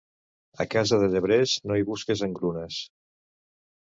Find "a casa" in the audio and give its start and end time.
0.63-0.97